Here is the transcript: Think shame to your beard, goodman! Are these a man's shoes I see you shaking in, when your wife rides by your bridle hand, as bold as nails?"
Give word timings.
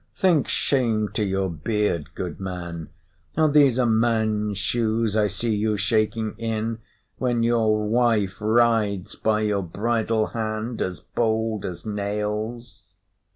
Think 0.15 0.47
shame 0.47 1.09
to 1.09 1.23
your 1.23 1.47
beard, 1.47 2.15
goodman! 2.15 2.89
Are 3.37 3.47
these 3.51 3.77
a 3.77 3.85
man's 3.85 4.57
shoes 4.57 5.15
I 5.15 5.27
see 5.27 5.53
you 5.55 5.77
shaking 5.77 6.33
in, 6.39 6.79
when 7.17 7.43
your 7.43 7.85
wife 7.87 8.37
rides 8.39 9.15
by 9.15 9.41
your 9.41 9.61
bridle 9.61 10.25
hand, 10.33 10.81
as 10.81 11.01
bold 11.01 11.65
as 11.65 11.85
nails?" 11.85 12.95